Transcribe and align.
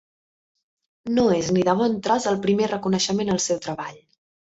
No 1.17 1.25
és, 1.35 1.51
ni 1.57 1.65
de 1.67 1.75
bon 1.81 1.93
tros, 2.07 2.25
el 2.31 2.39
primer 2.45 2.71
reconeixement 2.71 3.31
al 3.35 3.43
seu 3.49 3.61
treball. 3.67 4.01